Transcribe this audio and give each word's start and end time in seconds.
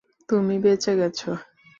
তুমি 0.29 0.55
বেঁচে 0.59 0.93
গেছ। 0.95 1.19